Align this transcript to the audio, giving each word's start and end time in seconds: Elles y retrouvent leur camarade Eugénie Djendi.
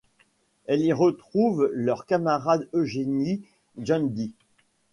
Elles 0.65 0.81
y 0.81 0.93
retrouvent 0.93 1.69
leur 1.73 2.07
camarade 2.07 2.67
Eugénie 2.73 3.43
Djendi. 3.77 4.33